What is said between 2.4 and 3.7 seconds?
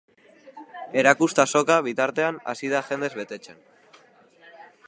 hasi da jendez betetzen.